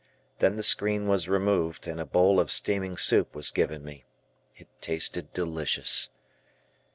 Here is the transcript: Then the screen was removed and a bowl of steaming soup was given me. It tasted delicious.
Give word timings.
Then 0.39 0.55
the 0.55 0.63
screen 0.63 1.07
was 1.07 1.29
removed 1.29 1.87
and 1.87 1.99
a 1.99 2.07
bowl 2.07 2.39
of 2.39 2.49
steaming 2.49 2.97
soup 2.97 3.35
was 3.35 3.51
given 3.51 3.83
me. 3.85 4.03
It 4.55 4.67
tasted 4.81 5.31
delicious. 5.31 6.09